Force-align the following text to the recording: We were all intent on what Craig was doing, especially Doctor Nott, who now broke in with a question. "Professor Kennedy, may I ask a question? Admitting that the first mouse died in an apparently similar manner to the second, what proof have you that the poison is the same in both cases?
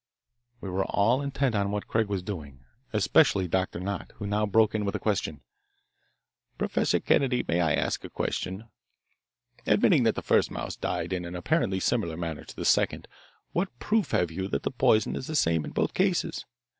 We 0.61 0.69
were 0.71 0.85
all 0.85 1.21
intent 1.21 1.53
on 1.53 1.69
what 1.69 1.87
Craig 1.87 2.07
was 2.07 2.23
doing, 2.23 2.65
especially 2.91 3.47
Doctor 3.47 3.79
Nott, 3.79 4.13
who 4.15 4.25
now 4.25 4.47
broke 4.47 4.73
in 4.73 4.83
with 4.83 4.95
a 4.95 4.99
question. 4.99 5.41
"Professor 6.57 6.99
Kennedy, 6.99 7.45
may 7.47 7.61
I 7.61 7.75
ask 7.75 8.03
a 8.03 8.09
question? 8.09 8.67
Admitting 9.67 10.01
that 10.05 10.15
the 10.15 10.23
first 10.23 10.49
mouse 10.49 10.75
died 10.75 11.13
in 11.13 11.23
an 11.23 11.35
apparently 11.35 11.79
similar 11.79 12.17
manner 12.17 12.43
to 12.43 12.55
the 12.55 12.65
second, 12.65 13.07
what 13.51 13.77
proof 13.77 14.09
have 14.09 14.31
you 14.31 14.47
that 14.47 14.63
the 14.63 14.71
poison 14.71 15.15
is 15.15 15.27
the 15.27 15.35
same 15.35 15.65
in 15.65 15.69
both 15.71 15.93
cases? 15.93 16.45